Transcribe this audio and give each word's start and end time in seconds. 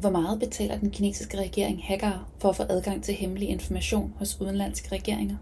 Hvor 0.00 0.10
meget 0.10 0.38
betaler 0.38 0.78
den 0.78 0.90
kinesiske 0.90 1.38
regering 1.38 1.84
hackere 1.84 2.24
for 2.38 2.48
at 2.48 2.56
få 2.56 2.62
adgang 2.68 3.04
til 3.04 3.14
hemmelig 3.14 3.48
information 3.48 4.14
hos 4.18 4.40
udenlandske 4.40 4.92
regeringer? 4.92 5.36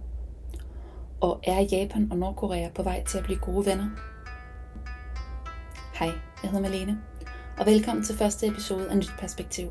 Og 1.20 1.40
er 1.44 1.60
Japan 1.60 2.08
og 2.10 2.18
Nordkorea 2.18 2.68
på 2.74 2.82
vej 2.82 3.04
til 3.04 3.18
at 3.18 3.24
blive 3.24 3.38
gode 3.38 3.66
venner? 3.66 3.88
Hej, 5.98 6.08
jeg 6.42 6.50
hedder 6.50 6.70
Malene, 6.70 6.98
og 7.58 7.66
velkommen 7.66 8.04
til 8.04 8.14
første 8.14 8.46
episode 8.46 8.90
af 8.90 8.96
Nyt 8.96 9.12
Perspektiv. 9.18 9.68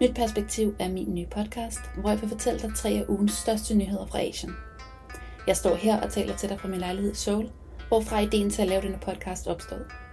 Nyt 0.00 0.14
Perspektiv 0.14 0.74
er 0.78 0.88
min 0.88 1.14
nye 1.14 1.26
podcast, 1.26 1.80
hvor 1.96 2.10
jeg 2.10 2.20
vil 2.20 2.28
fortælle 2.28 2.60
dig 2.60 2.74
tre 2.76 2.88
af 2.90 3.04
ugens 3.08 3.32
største 3.32 3.74
nyheder 3.74 4.06
fra 4.06 4.20
Asien. 4.20 4.52
Jeg 5.46 5.56
står 5.56 5.74
her 5.74 6.00
og 6.00 6.12
taler 6.12 6.36
til 6.36 6.48
dig 6.48 6.60
fra 6.60 6.68
min 6.68 6.80
lejlighed 6.80 7.12
i 7.12 7.16
Seoul, 7.16 7.50
hvorfra 7.88 8.20
ideen 8.20 8.50
til 8.50 8.62
at 8.62 8.68
lave 8.68 8.82
denne 8.82 8.98
podcast 9.02 9.46
opstod. 9.46 10.03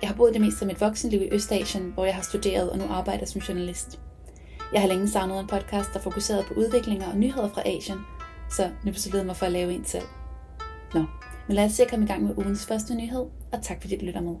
Jeg 0.00 0.08
har 0.08 0.16
boet 0.16 0.32
det 0.34 0.40
meste 0.40 0.62
af 0.62 0.66
mit 0.66 0.80
voksenliv 0.80 1.22
i 1.22 1.28
Østasien, 1.32 1.90
hvor 1.94 2.04
jeg 2.04 2.14
har 2.14 2.22
studeret 2.22 2.70
og 2.70 2.78
nu 2.78 2.84
arbejder 2.90 3.26
som 3.26 3.40
journalist. 3.40 4.00
Jeg 4.72 4.80
har 4.80 4.88
længe 4.88 5.08
savnet 5.08 5.40
en 5.40 5.46
podcast, 5.46 5.90
der 5.94 6.00
fokuserede 6.00 6.44
på 6.48 6.54
udviklinger 6.54 7.10
og 7.10 7.18
nyheder 7.18 7.48
fra 7.48 7.62
Asien, 7.68 7.98
så 8.50 8.70
nu 8.84 8.92
besluttede 8.92 9.20
jeg 9.20 9.26
mig 9.26 9.36
for 9.36 9.46
at 9.46 9.52
lave 9.52 9.72
en 9.72 9.84
selv. 9.84 10.06
Nå, 10.94 11.04
men 11.46 11.56
lad 11.56 11.64
os 11.64 11.72
se 11.72 11.82
at 11.82 11.90
komme 11.90 12.04
i 12.04 12.08
gang 12.08 12.24
med 12.24 12.38
ugens 12.38 12.66
første 12.66 12.94
nyhed, 12.94 13.26
og 13.52 13.62
tak 13.62 13.80
fordi 13.80 13.96
du 13.96 14.04
lytter 14.04 14.20
med. 14.20 14.36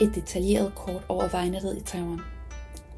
Et 0.00 0.14
detaljeret 0.14 0.74
kort 0.74 1.02
over 1.08 1.28
vejnettet 1.28 1.76
i 1.76 1.80
Taiwan 1.80 2.35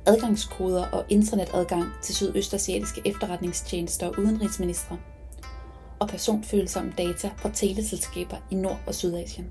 adgangskoder 0.08 0.86
og 0.86 1.04
internetadgang 1.08 1.84
til 2.02 2.14
sydøstasiatiske 2.14 3.02
efterretningstjenester 3.04 4.06
og 4.06 4.18
udenrigsministre, 4.18 4.98
og 5.98 6.08
personfølsomme 6.08 6.92
data 6.98 7.30
fra 7.36 7.50
teleselskaber 7.54 8.36
i 8.50 8.54
Nord- 8.54 8.80
og 8.86 8.94
Sydasien. 8.94 9.46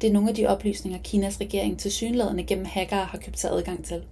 Det 0.00 0.08
er 0.08 0.12
nogle 0.12 0.28
af 0.28 0.34
de 0.34 0.46
oplysninger, 0.46 0.98
Kinas 0.98 1.40
regering 1.40 1.78
til 1.78 1.92
synlædende 1.92 2.42
gennem 2.42 2.64
hackere 2.64 3.04
har 3.04 3.18
købt 3.18 3.38
sig 3.38 3.50
adgang 3.50 3.84
til. 3.84 4.02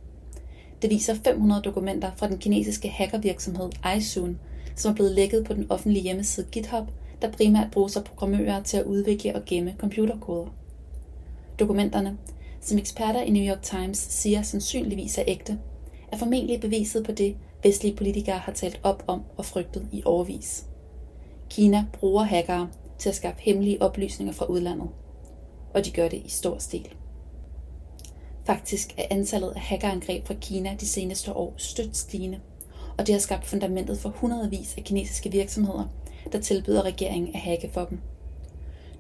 Det 0.82 0.91
viser 0.91 1.14
500 1.14 1.62
dokumenter 1.62 2.10
fra 2.16 2.28
den 2.28 2.38
kinesiske 2.38 2.88
hackervirksomhed 2.88 3.70
iSoon, 3.97 4.38
som 4.77 4.91
er 4.91 4.94
blevet 4.94 5.12
lækket 5.12 5.44
på 5.44 5.54
den 5.54 5.66
offentlige 5.70 6.02
hjemmeside 6.02 6.47
GitHub, 6.52 6.84
der 7.22 7.32
primært 7.32 7.70
bruger 7.72 7.88
sig 7.88 8.04
programmører 8.04 8.62
til 8.62 8.77
at 8.77 8.86
udvikle 8.86 9.34
og 9.34 9.42
gemme 9.47 9.75
computerkoder. 9.78 10.47
Dokumenterne, 11.58 12.19
som 12.61 12.78
eksperter 12.78 13.22
i 13.22 13.30
New 13.30 13.55
York 13.55 13.62
Times 13.62 13.98
siger 13.98 14.42
sandsynligvis 14.42 15.19
er 15.19 15.25
ægte, 15.27 15.58
er 16.12 16.16
formentlig 16.16 16.61
beviset 16.61 17.05
på 17.05 17.12
det, 17.12 17.36
vestlige 17.62 17.97
politikere 17.97 18.39
har 18.39 18.53
talt 18.53 18.80
op 18.83 19.05
om 19.06 19.22
og 19.36 19.44
frygtet 19.44 19.89
i 19.92 20.03
årvis. 20.05 20.66
Kina 21.50 21.84
bruger 21.92 22.22
hackere 22.22 22.69
til 22.98 23.08
at 23.08 23.14
skabe 23.14 23.36
hemmelige 23.41 23.83
oplysninger 23.83 24.33
fra 24.34 24.44
udlandet, 24.44 24.88
og 25.75 25.84
de 25.84 25.91
gør 25.91 26.08
det 26.08 26.22
i 26.25 26.28
stor 26.28 26.58
stil. 26.58 26.88
Faktisk 28.44 28.94
er 28.97 29.05
antallet 29.11 29.50
af 29.50 29.61
hackerangreb 29.61 30.27
fra 30.27 30.34
Kina 30.34 30.77
de 30.81 30.86
seneste 30.86 31.33
år 31.33 31.55
stødt 31.56 31.97
stigende, 31.97 32.41
og 32.98 33.06
det 33.06 33.14
har 33.14 33.20
skabt 33.20 33.47
fundamentet 33.47 33.98
for 33.98 34.08
hundredvis 34.08 34.75
af 34.77 34.84
kinesiske 34.84 35.31
virksomheder, 35.31 35.84
der 36.33 36.41
tilbyder 36.41 36.83
regeringen 36.83 37.34
at 37.34 37.41
hacke 37.41 37.70
for 37.72 37.84
dem. 37.84 38.00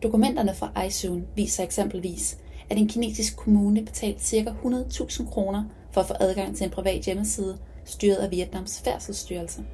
Dokumenterne 0.02 0.54
fra 0.54 0.84
iSoon 0.86 1.26
viser 1.36 1.64
eksempelvis, 1.64 2.38
at 2.70 2.78
en 2.78 2.88
kinesisk 2.88 3.36
kommune 3.36 3.84
betalte 3.84 4.24
ca. 4.24 4.54
100.000 4.64 5.30
kroner 5.30 5.64
for 5.92 6.00
at 6.00 6.06
få 6.06 6.14
adgang 6.20 6.56
til 6.56 6.64
en 6.64 6.70
privat 6.70 7.04
hjemmeside, 7.04 7.58
styret 7.84 8.16
af 8.16 8.30
Vietnams 8.30 8.80
færdselsstyrelse. 8.84 9.64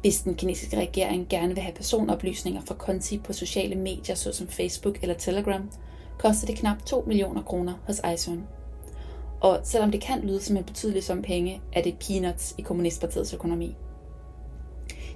Hvis 0.00 0.20
den 0.20 0.34
kinesiske 0.34 0.76
regering 0.76 1.26
gerne 1.28 1.54
vil 1.54 1.62
have 1.62 1.74
personoplysninger 1.74 2.60
fra 2.66 2.74
konti 2.74 3.18
på 3.18 3.32
sociale 3.32 3.74
medier 3.74 4.14
såsom 4.14 4.48
Facebook 4.48 4.98
eller 5.02 5.14
Telegram, 5.14 5.70
koster 6.18 6.46
det 6.46 6.56
knap 6.56 6.86
2 6.86 7.04
millioner 7.06 7.42
kroner 7.42 7.74
hos 7.86 8.00
iZone. 8.14 8.42
Og 9.40 9.60
selvom 9.64 9.90
det 9.90 10.00
kan 10.00 10.20
lyde 10.20 10.40
som 10.40 10.56
en 10.56 10.64
betydelig 10.64 11.04
sum 11.04 11.22
penge, 11.22 11.60
er 11.72 11.82
det 11.82 11.96
peanuts 12.08 12.54
i 12.58 12.62
Kommunistpartiets 12.62 13.34
økonomi. 13.34 13.76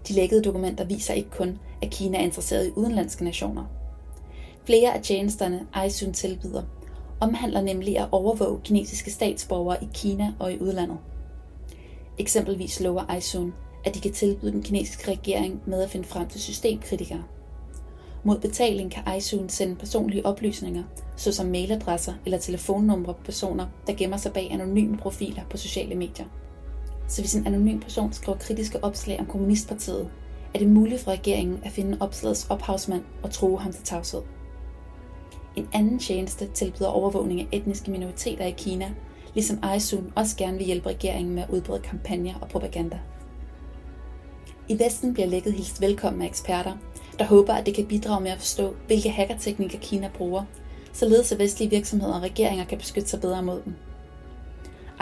De 0.09 0.13
lækkede 0.13 0.43
dokumenter 0.43 0.85
viser 0.85 1.15
ikke 1.15 1.31
kun, 1.31 1.59
at 1.83 1.91
Kina 1.91 2.19
er 2.19 2.23
interesseret 2.23 2.67
i 2.67 2.71
udenlandske 2.77 3.25
nationer, 3.25 3.65
Flere 4.67 4.95
af 4.95 5.03
tjenesterne, 5.03 5.67
iSyn 5.87 6.13
tilbyder, 6.13 6.63
omhandler 7.21 7.61
nemlig 7.61 7.99
at 7.99 8.09
overvåge 8.13 8.61
kinesiske 8.65 9.11
statsborgere 9.11 9.85
i 9.85 9.89
Kina 9.95 10.33
og 10.39 10.53
i 10.53 10.61
udlandet. 10.61 10.99
Eksempelvis 12.19 12.81
lover 12.81 13.17
iSyn, 13.17 13.51
at 13.85 13.95
de 13.95 14.01
kan 14.01 14.13
tilbyde 14.13 14.53
den 14.53 14.63
kinesiske 14.63 15.11
regering 15.11 15.63
med 15.67 15.83
at 15.83 15.91
finde 15.91 16.07
frem 16.07 16.29
til 16.29 16.41
systemkritikere. 16.41 17.23
Mod 18.25 18.39
betaling 18.39 18.91
kan 18.91 19.17
iSyn 19.17 19.49
sende 19.49 19.77
personlige 19.77 20.27
oplysninger, 20.27 20.83
såsom 21.17 21.47
mailadresser 21.47 22.13
eller 22.25 22.39
telefonnumre 22.39 23.15
på 23.15 23.23
personer, 23.25 23.67
der 23.87 23.95
gemmer 23.95 24.17
sig 24.17 24.33
bag 24.33 24.53
anonyme 24.53 24.97
profiler 24.97 25.43
på 25.51 25.57
sociale 25.57 25.95
medier. 25.95 26.27
Så 27.09 27.23
hvis 27.23 27.35
en 27.35 27.47
anonym 27.47 27.81
person 27.81 28.13
skriver 28.13 28.39
kritiske 28.39 28.85
opslag 28.85 29.21
om 29.21 29.27
Kommunistpartiet, 29.27 30.11
er 30.55 30.59
det 30.59 30.69
muligt 30.69 31.01
for 31.01 31.11
regeringen 31.11 31.61
at 31.65 31.73
finde 31.73 31.97
opslagets 32.01 32.47
ophavsmand 32.51 33.03
og 33.23 33.31
true 33.31 33.61
ham 33.61 33.73
til 33.73 33.85
tavshed. 33.85 34.21
En 35.57 35.69
anden 35.73 35.99
tjeneste 35.99 36.47
tilbyder 36.47 36.89
overvågning 36.89 37.41
af 37.41 37.49
etniske 37.53 37.91
minoriteter 37.91 38.45
i 38.45 38.55
Kina, 38.57 38.91
ligesom 39.35 39.63
iSoon 39.77 40.13
også 40.17 40.37
gerne 40.37 40.57
vil 40.57 40.67
hjælpe 40.67 40.89
regeringen 40.89 41.35
med 41.35 41.43
at 41.43 41.51
udbrede 41.51 41.81
kampagner 41.81 42.35
og 42.41 42.49
propaganda. 42.49 42.99
I 44.69 44.79
Vesten 44.79 45.15
bliver 45.15 45.27
lækket 45.27 45.53
hilst 45.53 45.81
velkommen 45.81 46.23
af 46.23 46.27
eksperter, 46.27 46.73
der 47.19 47.25
håber, 47.25 47.53
at 47.53 47.67
det 47.67 47.75
kan 47.75 47.87
bidrage 47.87 48.21
med 48.21 48.31
at 48.31 48.39
forstå, 48.39 48.75
hvilke 48.87 49.11
hackerteknikker 49.11 49.79
Kina 49.79 50.11
bruger, 50.15 50.45
således 50.93 51.33
at 51.33 51.39
vestlige 51.39 51.71
virksomheder 51.71 52.15
og 52.15 52.23
regeringer 52.23 52.65
kan 52.65 52.79
beskytte 52.79 53.09
sig 53.09 53.21
bedre 53.21 53.43
mod 53.43 53.63
dem. 53.65 53.75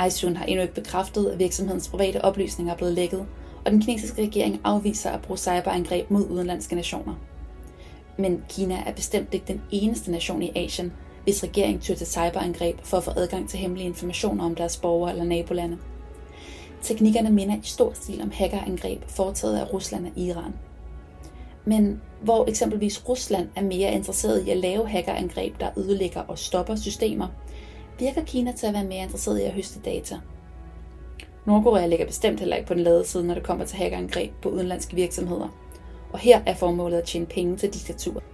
iSoon 0.07 0.37
har 0.37 0.45
endnu 0.45 0.62
ikke 0.62 0.75
bekræftet, 0.75 1.31
at 1.31 1.39
virksomhedens 1.39 1.89
private 1.89 2.25
oplysninger 2.25 2.73
er 2.73 2.77
blevet 2.77 2.95
lækket, 2.95 3.27
og 3.65 3.71
den 3.71 3.83
kinesiske 3.83 4.23
regering 4.23 4.61
afviser 4.65 5.11
at 5.11 5.23
bruge 5.23 5.39
cyberangreb 5.39 6.11
mod 6.11 6.31
udenlandske 6.31 6.75
nationer. 6.75 7.15
Men 8.22 8.44
Kina 8.49 8.75
er 8.87 8.93
bestemt 8.93 9.34
ikke 9.34 9.47
den 9.49 9.62
eneste 9.71 10.10
nation 10.10 10.43
i 10.43 10.53
Asien, 10.56 10.93
hvis 11.25 11.43
regering 11.43 11.81
tyr 11.81 11.94
til 11.94 12.06
cyberangreb 12.06 12.77
for 12.84 12.97
at 12.97 13.05
få 13.05 13.10
adgang 13.16 13.49
til 13.49 13.59
hemmelige 13.59 13.87
informationer 13.87 14.44
om 14.44 14.55
deres 14.55 14.77
borgere 14.77 15.10
eller 15.10 15.25
nabolande. 15.25 15.78
Teknikkerne 16.82 17.31
minder 17.31 17.56
i 17.56 17.61
stor 17.62 17.93
stil 17.93 18.22
om 18.22 18.31
hackerangreb 18.31 19.03
foretaget 19.09 19.59
af 19.59 19.72
Rusland 19.72 20.06
og 20.06 20.12
Iran. 20.16 20.53
Men 21.65 22.00
hvor 22.21 22.49
eksempelvis 22.49 23.09
Rusland 23.09 23.49
er 23.56 23.62
mere 23.62 23.93
interesseret 23.93 24.47
i 24.47 24.50
at 24.50 24.56
lave 24.56 24.88
hackerangreb, 24.88 25.61
der 25.61 25.78
ødelægger 25.78 26.21
og 26.21 26.38
stopper 26.38 26.77
systemer, 26.77 27.28
virker 27.99 28.25
Kina 28.25 28.53
til 28.53 28.66
at 28.66 28.75
være 28.75 28.84
mere 28.84 29.03
interesseret 29.03 29.41
i 29.41 29.43
at 29.43 29.53
høste 29.53 29.81
data. 29.81 30.19
Nordkorea 31.47 31.87
ligger 31.87 32.06
bestemt 32.06 32.41
heller 32.41 32.56
ikke 32.56 32.69
på 32.69 32.75
den 32.75 32.82
lade 32.82 33.06
side, 33.06 33.27
når 33.27 33.34
det 33.34 33.43
kommer 33.43 33.65
til 33.65 33.78
hackerangreb 33.78 34.31
på 34.43 34.49
udenlandske 34.49 34.94
virksomheder– 34.94 35.49
og 36.12 36.19
her 36.19 36.43
er 36.47 36.55
formålet 36.55 36.99
at 36.99 37.05
tjene 37.05 37.27
penge 37.27 37.56
til 37.56 37.75
diktaturet. 37.75 38.25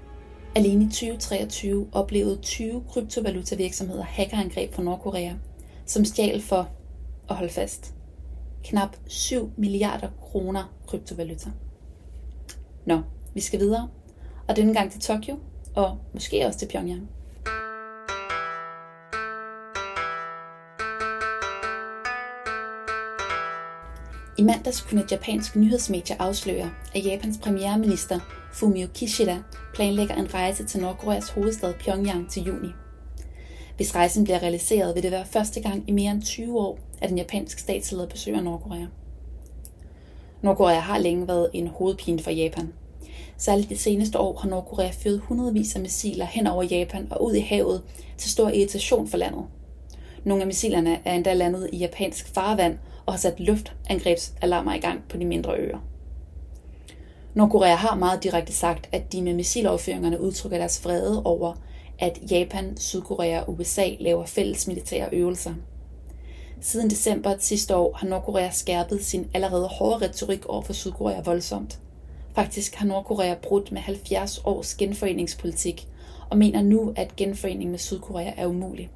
Alene 0.54 0.84
i 0.84 0.88
2023 0.88 1.88
oplevede 1.92 2.38
20 2.42 2.84
kryptovalutavirksomheder 2.88 4.02
hackerangreb 4.02 4.74
fra 4.74 4.82
Nordkorea, 4.82 5.32
som 5.86 6.04
stjal 6.04 6.42
for, 6.42 6.68
at 7.28 7.36
holde 7.36 7.52
fast, 7.52 7.94
knap 8.64 8.96
7 9.06 9.50
milliarder 9.56 10.08
kroner 10.20 10.74
kryptovaluta. 10.86 11.50
Nå, 12.86 13.00
vi 13.34 13.40
skal 13.40 13.60
videre, 13.60 13.88
og 14.48 14.56
denne 14.56 14.74
gang 14.74 14.92
til 14.92 15.00
Tokyo, 15.00 15.36
og 15.74 15.98
måske 16.12 16.46
også 16.46 16.58
til 16.58 16.68
Pyongyang. 16.68 17.08
I 24.38 24.42
mandags 24.42 24.80
kunne 24.80 25.02
et 25.02 25.12
japansk 25.12 25.56
nyhedsmedie 25.56 26.22
afsløre, 26.22 26.70
at 26.94 27.06
Japans 27.06 27.38
premierminister 27.38 28.20
Fumio 28.52 28.86
Kishida 28.94 29.38
planlægger 29.74 30.14
en 30.14 30.34
rejse 30.34 30.64
til 30.64 30.80
Nordkoreas 30.80 31.28
hovedstad 31.28 31.74
Pyongyang 31.74 32.30
til 32.30 32.42
juni. 32.42 32.68
Hvis 33.76 33.94
rejsen 33.94 34.24
bliver 34.24 34.42
realiseret, 34.42 34.94
vil 34.94 35.02
det 35.02 35.10
være 35.10 35.26
første 35.26 35.60
gang 35.60 35.84
i 35.86 35.92
mere 35.92 36.12
end 36.12 36.22
20 36.22 36.58
år, 36.58 36.78
at 37.00 37.10
en 37.10 37.18
japansk 37.18 37.58
statsleder 37.58 38.06
besøger 38.06 38.40
Nordkorea. 38.40 38.86
Nordkorea 40.42 40.78
har 40.78 40.98
længe 40.98 41.28
været 41.28 41.50
en 41.52 41.66
hovedpine 41.66 42.22
for 42.22 42.30
Japan. 42.30 42.72
Særligt 43.36 43.70
de 43.70 43.78
seneste 43.78 44.18
år 44.18 44.38
har 44.38 44.48
Nordkorea 44.48 44.90
fyret 44.90 45.20
hundredvis 45.20 45.74
af 45.74 45.80
missiler 45.80 46.24
hen 46.24 46.46
over 46.46 46.62
Japan 46.62 47.06
og 47.10 47.24
ud 47.24 47.34
i 47.34 47.40
havet 47.40 47.82
til 48.16 48.30
stor 48.30 48.48
irritation 48.48 49.08
for 49.08 49.16
landet. 49.16 49.44
Nogle 50.24 50.42
af 50.42 50.46
missilerne 50.46 50.98
er 51.04 51.14
endda 51.14 51.34
landet 51.34 51.70
i 51.72 51.76
japansk 51.76 52.34
farvand 52.34 52.78
og 53.08 53.14
har 53.14 53.18
sat 53.18 53.40
luftangrebsalarmer 53.40 54.74
i 54.74 54.78
gang 54.78 55.02
på 55.08 55.16
de 55.16 55.24
mindre 55.24 55.56
øer. 55.58 55.78
Nordkorea 57.34 57.74
har 57.74 57.94
meget 57.94 58.22
direkte 58.22 58.52
sagt, 58.52 58.88
at 58.92 59.12
de 59.12 59.22
med 59.22 59.34
missiloverføringerne 59.34 60.20
udtrykker 60.20 60.58
deres 60.58 60.84
vrede 60.84 61.22
over, 61.22 61.54
at 61.98 62.18
Japan, 62.30 62.76
Sydkorea 62.76 63.40
og 63.40 63.58
USA 63.58 63.88
laver 64.00 64.26
fælles 64.26 64.66
militære 64.66 65.08
øvelser. 65.12 65.54
Siden 66.60 66.90
december 66.90 67.34
sidste 67.38 67.76
år 67.76 67.92
har 67.96 68.08
Nordkorea 68.08 68.50
skærpet 68.50 69.04
sin 69.04 69.30
allerede 69.34 69.68
hårde 69.68 70.06
retorik 70.06 70.46
over 70.46 70.62
for 70.62 70.72
Sydkorea 70.72 71.20
voldsomt. 71.20 71.80
Faktisk 72.34 72.74
har 72.74 72.86
Nordkorea 72.86 73.34
brudt 73.34 73.72
med 73.72 73.80
70 73.80 74.40
års 74.44 74.74
genforeningspolitik 74.74 75.88
og 76.30 76.38
mener 76.38 76.62
nu, 76.62 76.92
at 76.96 77.16
genforening 77.16 77.70
med 77.70 77.78
Sydkorea 77.78 78.32
er 78.36 78.46
umulig. 78.46 78.90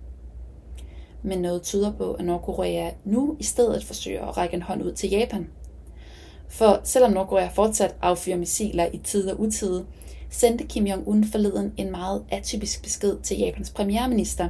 Men 1.23 1.39
noget 1.39 1.63
tyder 1.63 1.93
på, 1.93 2.13
at 2.13 2.25
Nordkorea 2.25 2.91
nu 3.05 3.37
i 3.41 3.43
stedet 3.43 3.85
forsøger 3.85 4.27
at 4.27 4.37
række 4.37 4.55
en 4.55 4.63
hånd 4.63 4.83
ud 4.83 4.93
til 4.93 5.11
Japan. 5.11 5.49
For 6.49 6.81
selvom 6.85 7.13
Nordkorea 7.13 7.49
fortsat 7.49 7.95
affyrer 8.03 8.37
missiler 8.37 8.87
i 8.93 8.99
tid 8.99 9.31
og 9.31 9.41
utide, 9.41 9.87
sendte 10.31 10.65
Kim 10.65 10.87
Jong-un 10.87 11.25
forleden 11.33 11.73
en 11.77 11.91
meget 11.91 12.25
atypisk 12.31 12.83
besked 12.83 13.19
til 13.23 13.39
Japans 13.39 13.71
premierminister, 13.71 14.49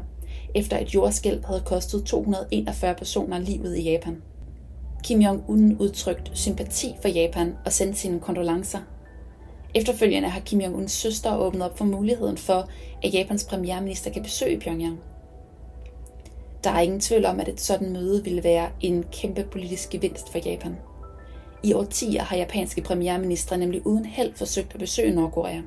efter 0.55 0.79
et 0.79 0.95
jordskælv 0.95 1.45
havde 1.45 1.63
kostet 1.67 2.05
241 2.05 2.95
personer 2.95 3.39
livet 3.39 3.77
i 3.77 3.83
Japan. 3.83 4.23
Kim 5.05 5.21
Jong-un 5.21 5.77
udtrykte 5.79 6.31
sympati 6.35 6.95
for 7.03 7.09
Japan 7.09 7.55
og 7.65 7.73
sendte 7.73 7.99
sine 7.99 8.21
kondolencer. 8.21 8.79
Efterfølgende 9.75 10.29
har 10.29 10.41
Kim 10.41 10.61
Jong-uns 10.61 10.93
søster 10.93 11.37
åbnet 11.37 11.63
op 11.63 11.79
for 11.79 11.85
muligheden 11.85 12.39
for, 12.39 12.69
at 13.03 13.15
Japans 13.15 13.45
premierminister 13.45 14.11
kan 14.11 14.23
besøge 14.23 14.61
Pyongyang. 14.61 15.01
Der 16.65 16.71
er 16.71 16.81
ingen 16.81 17.01
tvivl 17.01 17.25
om, 17.25 17.41
at 17.41 17.49
et 17.49 17.61
sådan 17.61 17.93
møde 17.93 18.25
ville 18.25 18.45
være 18.45 18.69
en 18.81 19.05
kæmpe 19.13 19.45
politisk 19.45 19.91
gevinst 19.91 20.33
for 20.33 20.39
Japan. 20.39 20.77
I 21.63 21.73
årtier 21.73 22.23
har 22.23 22.37
japanske 22.37 22.83
premierminister 22.83 23.57
nemlig 23.57 23.87
uden 23.87 24.05
held 24.05 24.35
forsøgt 24.35 24.73
at 24.75 24.81
besøge 24.81 25.15
Nordkorea. 25.15 25.61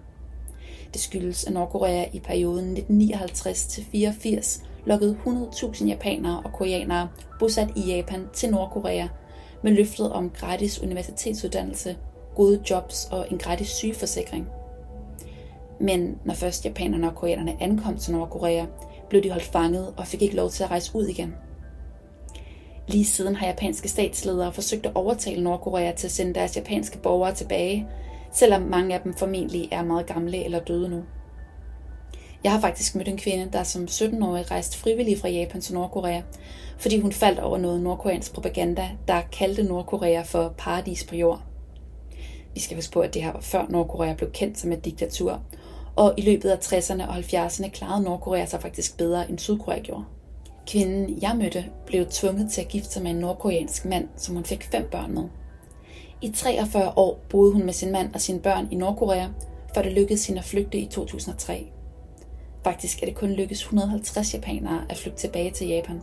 Det 0.94 1.01
skyldes, 1.01 1.44
at 1.44 1.53
Nordkorea 1.53 2.06
i 2.13 2.19
perioden 2.19 2.77
1959-84 2.77 4.63
lukkede 4.86 5.18
100.000 5.25 5.86
japanere 5.86 6.42
og 6.45 6.53
koreanere 6.53 7.09
bosat 7.39 7.69
i 7.75 7.81
Japan 7.81 8.27
til 8.33 8.50
Nordkorea 8.50 9.07
med 9.63 9.71
løftet 9.71 10.12
om 10.12 10.30
gratis 10.30 10.81
universitetsuddannelse, 10.81 11.98
gode 12.36 12.62
jobs 12.69 13.07
og 13.12 13.27
en 13.31 13.38
gratis 13.38 13.68
sygeforsikring. 13.68 14.48
Men 15.80 16.18
når 16.25 16.33
først 16.33 16.65
japanerne 16.65 17.09
og 17.09 17.15
koreanerne 17.15 17.57
ankom 17.59 17.98
til 17.98 18.13
Nordkorea, 18.13 18.65
blev 19.09 19.23
de 19.23 19.29
holdt 19.29 19.45
fanget 19.45 19.93
og 19.97 20.07
fik 20.07 20.21
ikke 20.21 20.35
lov 20.35 20.49
til 20.49 20.63
at 20.63 20.71
rejse 20.71 20.95
ud 20.95 21.07
igen. 21.07 21.35
Lige 22.87 23.05
siden 23.05 23.35
har 23.35 23.47
japanske 23.47 23.89
statsledere 23.89 24.53
forsøgt 24.53 24.85
at 24.85 24.91
overtale 24.95 25.43
Nordkorea 25.43 25.91
til 25.91 26.07
at 26.07 26.11
sende 26.11 26.33
deres 26.33 26.55
japanske 26.55 26.97
borgere 26.97 27.33
tilbage, 27.33 27.87
selvom 28.33 28.61
mange 28.61 28.95
af 28.95 29.01
dem 29.01 29.13
formentlig 29.13 29.69
er 29.71 29.83
meget 29.83 30.05
gamle 30.05 30.45
eller 30.45 30.59
døde 30.59 30.89
nu. 30.89 31.03
Jeg 32.43 32.51
har 32.51 32.59
faktisk 32.59 32.95
mødt 32.95 33.07
en 33.07 33.17
kvinde, 33.17 33.49
der 33.53 33.63
som 33.63 33.83
17-årig 33.83 34.51
rejste 34.51 34.77
frivilligt 34.77 35.21
fra 35.21 35.29
Japan 35.29 35.61
til 35.61 35.73
Nordkorea, 35.73 36.21
fordi 36.77 36.99
hun 36.99 37.11
faldt 37.11 37.39
over 37.39 37.57
noget 37.57 37.81
nordkoreansk 37.81 38.33
propaganda, 38.33 38.89
der 39.07 39.21
kaldte 39.21 39.63
Nordkorea 39.63 40.21
for 40.21 40.53
paradis 40.57 41.03
på 41.03 41.15
jord. 41.15 41.41
Vi 42.53 42.59
skal 42.59 42.77
huske 42.77 42.93
på, 42.93 42.99
at 42.99 43.13
det 43.13 43.23
her 43.23 43.31
var 43.31 43.41
før 43.41 43.65
Nordkorea 43.69 44.13
blev 44.13 44.31
kendt 44.31 44.59
som 44.59 44.71
et 44.71 44.85
diktatur, 44.85 45.41
og 45.95 46.13
i 46.18 46.21
løbet 46.21 46.50
af 46.50 46.57
60'erne 46.57 47.07
og 47.07 47.18
70'erne 47.18 47.69
klarede 47.69 48.03
Nordkorea 48.03 48.45
sig 48.45 48.62
faktisk 48.62 48.97
bedre 48.97 49.30
end 49.30 49.39
Sydkorea 49.39 49.80
gjorde. 49.80 50.03
Kvinden, 50.68 51.21
jeg 51.21 51.36
mødte, 51.36 51.65
blev 51.86 52.06
tvunget 52.06 52.51
til 52.51 52.62
at 52.62 52.68
gifte 52.68 52.92
sig 52.92 53.03
med 53.03 53.12
en 53.12 53.18
nordkoreansk 53.18 53.86
mand, 53.86 54.07
som 54.18 54.36
hun 54.36 54.45
fik 54.45 54.63
fem 54.63 54.88
børn 54.92 55.13
med. 55.13 55.24
I 56.21 56.30
43 56.30 56.97
år 56.97 57.19
boede 57.30 57.53
hun 57.53 57.65
med 57.65 57.74
sin 57.74 57.92
mand 57.92 58.13
og 58.13 58.21
sine 58.21 58.39
børn 58.39 58.68
i 58.71 58.75
Nordkorea, 58.75 59.27
før 59.75 59.81
det 59.81 59.92
lykkedes 59.92 60.27
hende 60.27 60.39
at 60.39 60.45
flygte 60.45 60.77
i 60.77 60.86
2003. 60.86 61.68
Faktisk 62.63 63.01
er 63.01 63.06
det 63.06 63.15
kun 63.15 63.31
lykkedes 63.31 63.62
150 63.62 64.33
japanere 64.33 64.81
at 64.89 64.98
flygte 64.98 65.21
tilbage 65.21 65.51
til 65.51 65.68
Japan. 65.68 66.01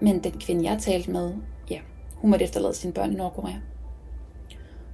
Men 0.00 0.24
den 0.24 0.32
kvinde, 0.32 0.70
jeg 0.70 0.78
talte 0.80 1.10
med, 1.10 1.34
ja, 1.70 1.78
hun 2.14 2.30
måtte 2.30 2.44
efterlade 2.44 2.74
sine 2.74 2.92
børn 2.92 3.12
i 3.12 3.16
Nordkorea. 3.16 3.56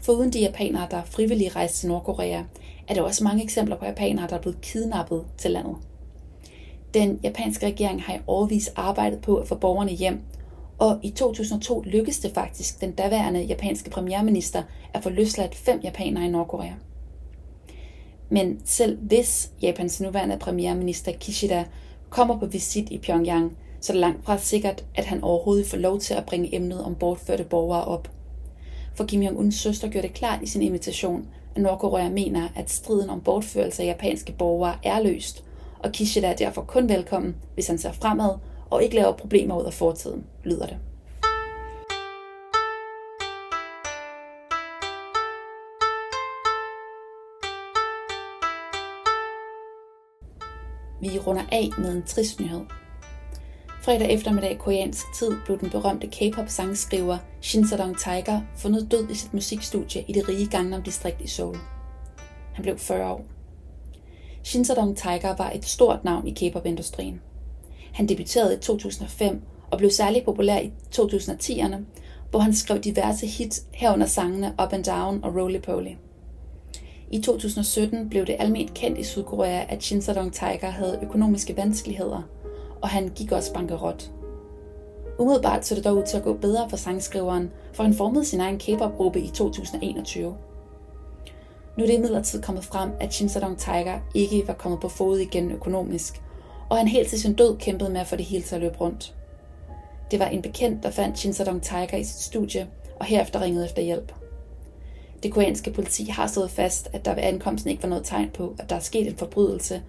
Foruden 0.00 0.32
de 0.32 0.40
japanere, 0.40 0.86
der 0.90 1.02
frivilligt 1.02 1.56
rejste 1.56 1.78
til 1.78 1.88
Nordkorea, 1.88 2.42
er 2.88 2.94
der 2.94 3.02
også 3.02 3.24
mange 3.24 3.44
eksempler 3.44 3.76
på 3.76 3.84
japanere, 3.84 4.28
der 4.28 4.36
er 4.36 4.40
blevet 4.40 4.60
kidnappet 4.60 5.24
til 5.38 5.50
landet. 5.50 5.76
Den 6.94 7.20
japanske 7.22 7.66
regering 7.66 8.02
har 8.02 8.14
i 8.14 8.20
årvis 8.26 8.68
arbejdet 8.76 9.20
på 9.20 9.36
at 9.36 9.48
få 9.48 9.54
borgerne 9.54 9.92
hjem, 9.92 10.20
og 10.78 10.98
i 11.02 11.10
2002 11.10 11.82
lykkedes 11.86 12.18
det 12.18 12.34
faktisk 12.34 12.80
den 12.80 12.92
daværende 12.92 13.42
japanske 13.42 13.90
premierminister 13.90 14.62
at 14.94 15.02
få 15.02 15.10
løsladt 15.10 15.54
fem 15.54 15.80
japanere 15.84 16.24
i 16.24 16.28
Nordkorea. 16.28 16.72
Men 18.28 18.60
selv 18.64 18.98
hvis 18.98 19.50
Japans 19.62 20.00
nuværende 20.00 20.38
premierminister 20.38 21.12
Kishida 21.12 21.64
kommer 22.10 22.38
på 22.38 22.46
visit 22.46 22.90
i 22.90 22.98
Pyongyang, 22.98 23.56
så 23.80 23.92
er 23.92 23.94
det 23.94 24.00
langt 24.00 24.24
fra 24.24 24.38
sikkert, 24.38 24.84
at 24.94 25.04
han 25.04 25.22
overhovedet 25.24 25.66
får 25.66 25.76
lov 25.76 26.00
til 26.00 26.14
at 26.14 26.26
bringe 26.26 26.54
emnet 26.54 26.84
om 26.84 26.94
bortførte 26.94 27.44
borgere 27.44 27.84
op. 27.84 28.10
For 28.94 29.04
Kim 29.04 29.22
Jong-uns 29.22 29.54
søster 29.54 29.88
gjorde 29.88 30.08
det 30.08 30.16
klart 30.16 30.42
i 30.42 30.46
sin 30.46 30.62
invitation, 30.62 31.28
Nordkorea 31.56 32.08
mener, 32.08 32.48
at 32.56 32.70
striden 32.70 33.10
om 33.10 33.20
bortførelse 33.20 33.82
af 33.82 33.86
japanske 33.86 34.32
borgere 34.32 34.74
er 34.82 35.02
løst, 35.02 35.44
og 35.78 35.92
Kishida 35.92 36.26
er 36.26 36.36
derfor 36.36 36.62
kun 36.62 36.88
velkommen, 36.88 37.36
hvis 37.54 37.66
han 37.66 37.78
ser 37.78 37.92
fremad 37.92 38.38
og 38.70 38.82
ikke 38.82 38.94
laver 38.94 39.12
problemer 39.12 39.60
ud 39.60 39.64
af 39.64 39.72
fortiden, 39.72 40.24
lyder 40.44 40.66
det. 40.66 40.78
Vi 51.00 51.18
runder 51.18 51.42
af 51.52 51.68
med 51.78 51.96
en 51.96 52.02
trist 52.02 52.40
nyhed. 52.40 52.60
Fredag 53.84 54.10
eftermiddag 54.10 54.58
koreansk 54.58 55.14
tid 55.14 55.30
blev 55.44 55.60
den 55.60 55.70
berømte 55.70 56.06
K-pop 56.06 56.48
sangskriver 56.48 57.18
Shin 57.40 57.68
Sadong 57.68 57.98
Tiger 57.98 58.40
fundet 58.56 58.90
død 58.90 59.10
i 59.10 59.14
sit 59.14 59.34
musikstudie 59.34 60.04
i 60.08 60.12
det 60.12 60.28
rige 60.28 60.46
Gangnam 60.46 60.82
distrikt 60.82 61.20
i 61.20 61.26
Seoul. 61.26 61.56
Han 62.54 62.62
blev 62.62 62.78
40 62.78 63.10
år. 63.12 63.24
Shin 64.44 64.64
Sadong 64.64 64.96
Tiger 64.96 65.36
var 65.36 65.50
et 65.50 65.64
stort 65.64 66.04
navn 66.04 66.26
i 66.26 66.30
K-pop-industrien. 66.30 67.20
Han 67.92 68.08
debuterede 68.08 68.54
i 68.54 68.58
2005 68.58 69.42
og 69.70 69.78
blev 69.78 69.90
særlig 69.90 70.24
populær 70.24 70.58
i 70.58 70.72
2010'erne, 70.94 71.76
hvor 72.30 72.38
han 72.38 72.54
skrev 72.54 72.78
diverse 72.78 73.26
hits 73.26 73.62
herunder 73.72 74.06
sangene 74.06 74.54
Up 74.62 74.72
and 74.72 74.84
Down 74.84 75.24
og 75.24 75.36
Roly 75.36 75.60
Poly. 75.60 75.92
I 77.10 77.20
2017 77.20 78.08
blev 78.08 78.26
det 78.26 78.36
almindeligt 78.38 78.74
kendt 78.74 78.98
i 78.98 79.04
Sydkorea, 79.04 79.64
at 79.68 79.82
Shin 79.82 80.02
Sadong 80.02 80.32
Tiger 80.32 80.70
havde 80.70 80.98
økonomiske 81.02 81.56
vanskeligheder, 81.56 82.22
og 82.82 82.88
han 82.88 83.08
gik 83.08 83.32
også 83.32 83.52
bankerot. 83.54 84.10
Umiddelbart 85.18 85.66
så 85.66 85.74
det 85.74 85.84
dog 85.84 85.96
ud 85.96 86.02
til 86.02 86.16
at 86.16 86.22
gå 86.22 86.34
bedre 86.34 86.70
for 86.70 86.76
sangskriveren, 86.76 87.50
for 87.72 87.82
han 87.82 87.94
formede 87.94 88.24
sin 88.24 88.40
egen 88.40 88.58
K-pop-gruppe 88.58 89.20
i 89.20 89.28
2021. 89.28 90.36
Nu 91.76 91.82
er 91.82 91.86
det 91.86 91.94
imidlertid 91.94 92.42
kommet 92.42 92.64
frem, 92.64 92.90
at 93.00 93.14
Shin 93.14 93.28
Sadong 93.28 93.58
Tiger 93.58 93.98
ikke 94.14 94.44
var 94.46 94.54
kommet 94.54 94.80
på 94.80 94.88
fod 94.88 95.18
igen 95.18 95.50
økonomisk, 95.50 96.22
og 96.70 96.76
han 96.76 96.88
helt 96.88 97.08
til 97.08 97.20
sin 97.20 97.34
død 97.34 97.56
kæmpede 97.56 97.90
med 97.90 98.00
at 98.00 98.06
få 98.06 98.16
det 98.16 98.24
hele 98.24 98.44
til 98.44 98.54
at 98.54 98.60
løbe 98.60 98.76
rundt. 98.80 99.14
Det 100.10 100.20
var 100.20 100.26
en 100.26 100.42
bekendt, 100.42 100.82
der 100.82 100.90
fandt 100.90 101.18
Shin 101.18 101.32
Sadong 101.32 101.62
Tiger 101.62 101.96
i 101.96 102.04
sit 102.04 102.20
studie, 102.20 102.68
og 103.00 103.06
herefter 103.06 103.40
ringede 103.40 103.64
efter 103.64 103.82
hjælp. 103.82 104.12
Det 105.22 105.32
koreanske 105.32 105.70
politi 105.70 106.04
har 106.04 106.26
stået 106.26 106.50
fast, 106.50 106.90
at 106.92 107.04
der 107.04 107.14
ved 107.14 107.22
ankomsten 107.22 107.70
ikke 107.70 107.82
var 107.82 107.88
noget 107.88 108.04
tegn 108.04 108.30
på, 108.34 108.54
at 108.58 108.70
der 108.70 108.76
er 108.76 108.80
sket 108.80 109.08
en 109.08 109.16
forbrydelse, 109.16 109.82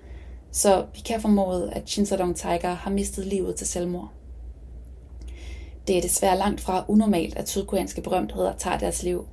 så 0.56 0.86
vi 0.96 1.00
kan 1.00 1.22
formode, 1.22 1.74
at 1.74 1.90
Chinsadong 1.90 2.36
Tiger 2.36 2.74
har 2.74 2.92
mistet 2.92 3.26
livet 3.26 3.56
til 3.56 3.68
selvmord. 3.68 4.12
Det 5.88 5.98
er 5.98 6.02
desværre 6.02 6.38
langt 6.38 6.62
fra 6.62 6.86
unormalt, 6.88 7.38
at 7.38 7.50
sydkoreanske 7.50 8.02
berømtheder 8.02 8.54
tager 8.58 8.78
deres 8.78 9.04
liv. 9.04 9.28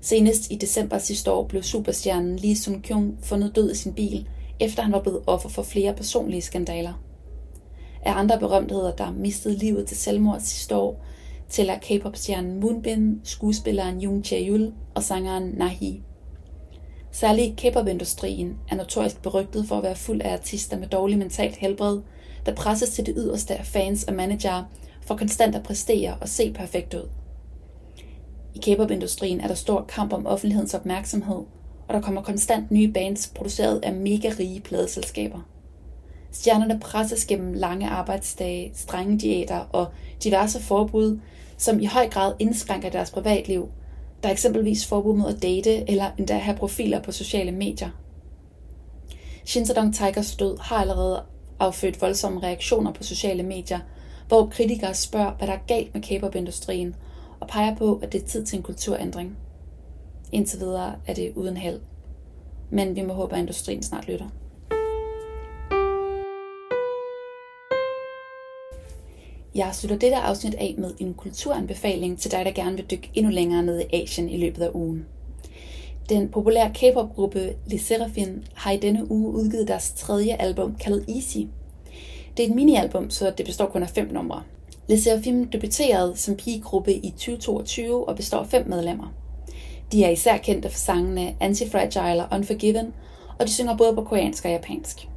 Senest 0.00 0.50
i 0.50 0.56
december 0.56 0.98
sidste 0.98 1.32
år 1.32 1.44
blev 1.46 1.62
superstjernen 1.62 2.36
Lee 2.36 2.56
Sung 2.56 2.82
Kyung 2.82 3.18
fundet 3.22 3.56
død 3.56 3.72
i 3.72 3.74
sin 3.74 3.92
bil, 3.92 4.28
efter 4.60 4.82
han 4.82 4.92
var 4.92 5.02
blevet 5.02 5.22
offer 5.26 5.48
for 5.48 5.62
flere 5.62 5.94
personlige 5.94 6.42
skandaler. 6.42 7.02
Af 8.02 8.12
andre 8.12 8.38
berømtheder, 8.38 8.96
der 8.96 9.12
mistede 9.12 9.54
livet 9.54 9.86
til 9.86 9.96
selvmord 9.96 10.40
sidste 10.40 10.76
år, 10.76 11.04
tæller 11.48 11.78
K-pop-stjernen 11.78 12.60
Moonbin, 12.60 13.20
skuespilleren 13.24 14.00
Jung 14.00 14.24
Chae-yul 14.26 14.72
og 14.94 15.02
sangeren 15.02 15.54
Nahi. 15.56 16.02
Særligt 17.20 17.56
K-pop-industrien 17.56 18.58
er 18.70 18.76
notorisk 18.76 19.22
berygtet 19.22 19.68
for 19.68 19.76
at 19.76 19.82
være 19.82 19.96
fuld 19.96 20.22
af 20.22 20.32
artister 20.32 20.78
med 20.78 20.88
dårlig 20.88 21.18
mentalt 21.18 21.56
helbred, 21.56 22.00
der 22.46 22.54
presses 22.54 22.90
til 22.90 23.06
det 23.06 23.14
yderste 23.18 23.56
af 23.56 23.66
fans 23.66 24.04
og 24.04 24.14
manager 24.14 24.64
for 25.06 25.16
konstant 25.16 25.54
at 25.54 25.62
præstere 25.62 26.16
og 26.20 26.28
se 26.28 26.52
perfekt 26.52 26.94
ud. 26.94 27.08
I 28.54 28.58
K-pop-industrien 28.58 29.40
er 29.40 29.46
der 29.46 29.54
stor 29.54 29.84
kamp 29.88 30.12
om 30.12 30.26
offentlighedens 30.26 30.74
opmærksomhed, 30.74 31.42
og 31.88 31.94
der 31.94 32.00
kommer 32.00 32.22
konstant 32.22 32.70
nye 32.70 32.92
bands 32.92 33.32
produceret 33.34 33.80
af 33.82 33.92
mega 33.92 34.30
rige 34.38 34.60
pladeselskaber. 34.60 35.40
Stjernerne 36.32 36.80
presses 36.80 37.24
gennem 37.24 37.52
lange 37.52 37.88
arbejdsdage, 37.88 38.70
strenge 38.74 39.18
diæter 39.18 39.58
og 39.58 39.86
diverse 40.24 40.62
forbud, 40.62 41.18
som 41.56 41.80
i 41.80 41.86
høj 41.86 42.08
grad 42.08 42.34
indskrænker 42.38 42.90
deres 42.90 43.10
privatliv. 43.10 43.68
Der 44.22 44.28
er 44.28 44.32
eksempelvis 44.32 44.86
forbud 44.86 45.16
mod 45.16 45.34
at 45.34 45.42
date 45.42 45.90
eller 45.90 46.10
endda 46.18 46.38
have 46.38 46.56
profiler 46.56 47.02
på 47.02 47.12
sociale 47.12 47.52
medier. 47.52 47.90
Shin 49.44 49.66
Sedong 49.66 49.94
Tigers 49.94 50.36
død 50.36 50.56
har 50.60 50.76
allerede 50.76 51.22
affødt 51.60 52.00
voldsomme 52.00 52.42
reaktioner 52.42 52.92
på 52.92 53.02
sociale 53.02 53.42
medier, 53.42 53.78
hvor 54.28 54.46
kritikere 54.46 54.94
spørger, 54.94 55.32
hvad 55.38 55.48
der 55.48 55.54
er 55.54 55.66
galt 55.66 55.94
med 55.94 56.02
K-pop-industrien, 56.02 56.96
og 57.40 57.48
peger 57.48 57.76
på, 57.76 58.00
at 58.02 58.12
det 58.12 58.22
er 58.22 58.26
tid 58.26 58.46
til 58.46 58.56
en 58.56 58.62
kulturændring. 58.62 59.36
Indtil 60.32 60.60
videre 60.60 60.94
er 61.06 61.14
det 61.14 61.32
uden 61.36 61.56
held. 61.56 61.80
Men 62.70 62.96
vi 62.96 63.02
må 63.02 63.12
håbe, 63.12 63.34
at 63.34 63.40
industrien 63.40 63.82
snart 63.82 64.08
lytter. 64.08 64.28
Jeg 69.58 69.74
slutter 69.74 69.98
dette 69.98 70.16
afsnit 70.16 70.54
af 70.54 70.74
med 70.78 70.94
en 70.98 71.14
kulturanbefaling 71.14 72.18
til 72.18 72.30
dig, 72.30 72.44
der 72.44 72.50
gerne 72.50 72.76
vil 72.76 72.90
dykke 72.90 73.10
endnu 73.14 73.32
længere 73.32 73.62
ned 73.62 73.80
i 73.80 74.02
Asien 74.02 74.28
i 74.28 74.36
løbet 74.36 74.62
af 74.62 74.70
ugen. 74.74 75.06
Den 76.08 76.28
populære 76.28 76.70
K-pop-gruppe 76.74 77.54
Le 77.66 77.78
Serafin 77.78 78.44
har 78.54 78.70
i 78.70 78.76
denne 78.76 79.10
uge 79.10 79.32
udgivet 79.32 79.68
deres 79.68 79.90
tredje 79.90 80.36
album, 80.38 80.74
kaldet 80.74 81.04
Easy. 81.08 81.38
Det 82.36 82.44
er 82.44 82.48
et 82.48 82.54
minialbum, 82.54 83.10
så 83.10 83.32
det 83.38 83.46
består 83.46 83.66
kun 83.66 83.82
af 83.82 83.88
fem 83.88 84.08
numre. 84.12 84.42
Le 84.88 85.00
Seraphim 85.00 85.50
debuterede 85.50 86.16
som 86.16 86.36
pigegruppe 86.36 86.94
i 86.94 87.10
2022 87.10 88.08
og 88.08 88.16
består 88.16 88.38
af 88.38 88.46
fem 88.46 88.68
medlemmer. 88.68 89.14
De 89.92 90.04
er 90.04 90.10
især 90.10 90.36
kendte 90.36 90.70
for 90.70 90.78
sangene 90.78 91.34
Anti-Fragile 91.42 92.22
og 92.22 92.38
Unforgiven, 92.38 92.94
og 93.38 93.46
de 93.46 93.52
synger 93.52 93.76
både 93.76 93.94
på 93.94 94.04
koreansk 94.04 94.44
og 94.44 94.50
japansk. 94.50 95.08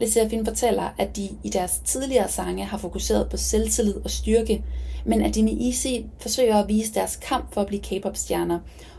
Le 0.00 0.10
Serafin 0.10 0.44
fortæller, 0.44 0.94
at 0.98 1.16
de 1.16 1.28
i 1.44 1.48
deres 1.48 1.80
tidligere 1.84 2.28
sange 2.28 2.64
har 2.64 2.78
fokuseret 2.78 3.30
på 3.30 3.36
selvtillid 3.36 3.96
og 4.04 4.10
styrke, 4.10 4.64
men 5.04 5.22
at 5.22 5.34
de 5.34 5.42
med 5.42 5.60
Easy 5.60 6.06
forsøger 6.18 6.56
at 6.56 6.68
vise 6.68 6.94
deres 6.94 7.16
kamp 7.16 7.54
for 7.54 7.60
at 7.60 7.66
blive 7.66 7.82
K-pop-stjerner, 7.82 8.58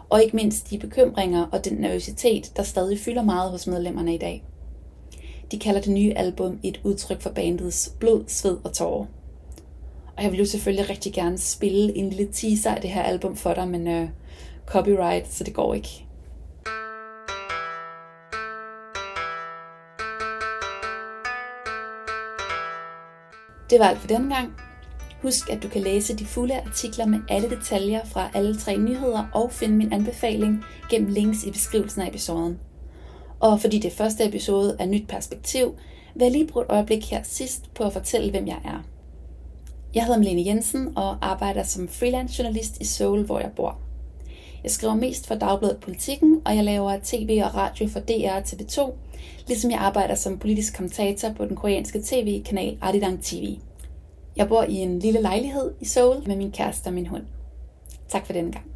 og 0.10 0.24
ikke 0.24 0.36
mindst 0.36 0.70
de 0.70 0.77
bekymringer 0.77 1.46
og 1.51 1.65
den 1.65 1.74
nervøsitet, 1.74 2.51
der 2.58 2.63
stadig 2.63 3.00
fylder 3.00 3.24
meget 3.24 3.51
hos 3.51 3.67
medlemmerne 3.67 4.15
i 4.15 4.17
dag. 4.17 4.43
De 5.51 5.60
kalder 5.60 5.81
det 5.81 5.91
nye 5.91 6.13
album 6.15 6.60
et 6.63 6.81
udtryk 6.84 7.22
for 7.22 7.29
bandets 7.29 7.93
blod, 8.00 8.24
sved 8.27 8.58
og 8.63 8.74
tårer. 8.74 9.05
Og 10.17 10.24
jeg 10.24 10.31
vil 10.31 10.39
jo 10.39 10.46
selvfølgelig 10.46 10.89
rigtig 10.89 11.13
gerne 11.13 11.38
spille 11.38 11.98
en 11.98 12.10
lille 12.10 12.31
teaser 12.34 12.72
af 12.72 12.81
det 12.81 12.89
her 12.89 13.03
album 13.03 13.36
for 13.36 13.53
dig, 13.53 13.67
men 13.67 13.88
øh, 13.88 14.10
copyright, 14.65 15.34
så 15.34 15.43
det 15.43 15.53
går 15.53 15.74
ikke. 15.74 16.05
Det 23.72 23.80
var 23.80 23.86
alt 23.86 24.00
for 24.00 24.08
denne 24.08 24.36
gang. 24.36 24.54
Husk, 25.22 25.50
at 25.50 25.63
du 25.63 25.68
kan 25.68 25.82
læse 25.82 26.16
de 26.16 26.25
fulde 26.25 26.62
artikler 26.62 27.06
med 27.06 27.20
alle 27.30 27.50
detaljer 27.50 28.06
fra 28.06 28.30
alle 28.34 28.58
tre 28.58 28.78
nyheder 28.78 29.24
og 29.34 29.51
finde 29.51 29.75
min 29.75 29.94
anbefaling 29.94 30.63
gennem 30.90 31.10
links 31.10 31.44
i 31.44 31.51
beskrivelsen 31.51 32.01
af 32.01 32.08
episoden. 32.08 32.60
Og 33.40 33.62
fordi 33.62 33.80
det 33.80 33.92
er 33.92 33.96
første 33.96 34.28
episode 34.28 34.75
af 34.80 34.90
Nyt 34.90 35.08
Perspektiv, 35.08 35.75
vil 36.16 36.24
jeg 36.24 36.32
lige 36.32 36.48
bruge 36.48 36.66
et 36.66 36.72
øjeblik 36.72 37.12
her 37.12 37.24
sidst 37.24 37.74
på 37.74 37.84
at 37.84 37.94
fortælle, 37.94 38.32
hvem 38.32 38.48
jeg 38.48 38.60
er. 38.66 38.84
Jeg 39.94 40.06
hedder 40.06 40.20
Melene 40.20 40.46
Jensen 40.46 40.98
og 40.98 41.18
arbejder 41.22 41.63
som 41.63 41.88
freelance 41.88 42.44
journalist 42.44 42.78
i 42.82 42.86
Seoul, 42.86 43.25
hvor 43.25 43.40
jeg 43.40 43.51
bor. 43.56 43.80
Jeg 44.63 44.72
skriver 44.72 44.96
mest 44.96 45.27
for 45.27 45.36
Dagbladet 45.36 45.77
Politikken, 45.80 46.41
og 46.46 46.56
jeg 46.56 46.63
laver 46.63 46.98
tv 47.03 47.41
og 47.46 47.56
radio 47.56 47.88
for 47.88 48.00
DR 48.00 48.32
og 48.32 48.44
TV2, 48.46 48.91
ligesom 49.48 49.72
jeg 49.72 49.80
arbejder 49.80 50.15
som 50.15 50.39
politisk 50.39 50.75
kommentator 50.75 51.34
på 51.34 51.46
den 51.46 51.56
koreanske 51.56 52.01
tv-kanal 52.06 52.77
Arirang 52.82 53.24
TV. 53.24 53.58
Jeg 54.36 54.48
bor 54.48 54.63
i 54.63 54.74
en 54.74 55.00
lille 55.00 55.22
lejlighed 55.22 55.74
i 55.80 55.86
Seoul 55.86 56.27
med 56.27 56.36
min 56.36 56.51
kæreste 56.51 56.88
og 56.88 56.94
min 56.94 57.08
hund. 57.08 57.24
Tak 58.10 58.25
for 58.25 58.34
denne 58.34 58.51
gang. 58.51 58.71